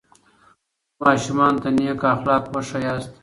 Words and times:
خپلو 0.03 1.01
ماشومانو 1.07 1.61
ته 1.63 1.69
نیک 1.75 2.01
اخلاق 2.13 2.43
وښایاست. 2.53 3.11